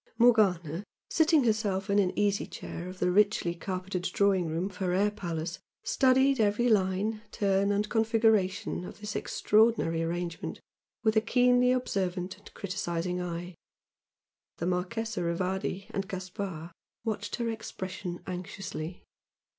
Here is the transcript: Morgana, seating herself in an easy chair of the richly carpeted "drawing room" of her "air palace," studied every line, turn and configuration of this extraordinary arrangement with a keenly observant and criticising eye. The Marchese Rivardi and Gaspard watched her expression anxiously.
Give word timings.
Morgana, 0.17 0.83
seating 1.11 1.43
herself 1.43 1.87
in 1.87 1.99
an 1.99 2.11
easy 2.17 2.47
chair 2.47 2.87
of 2.89 2.97
the 2.97 3.11
richly 3.11 3.53
carpeted 3.53 4.01
"drawing 4.01 4.47
room" 4.47 4.65
of 4.65 4.77
her 4.77 4.93
"air 4.93 5.11
palace," 5.11 5.59
studied 5.83 6.39
every 6.39 6.67
line, 6.67 7.21
turn 7.31 7.71
and 7.71 7.87
configuration 7.87 8.83
of 8.83 8.99
this 8.99 9.15
extraordinary 9.15 10.01
arrangement 10.01 10.59
with 11.03 11.15
a 11.15 11.21
keenly 11.21 11.71
observant 11.71 12.35
and 12.39 12.51
criticising 12.55 13.21
eye. 13.21 13.53
The 14.57 14.65
Marchese 14.65 15.21
Rivardi 15.21 15.85
and 15.91 16.07
Gaspard 16.07 16.71
watched 17.05 17.35
her 17.35 17.51
expression 17.51 18.21
anxiously. 18.25 19.03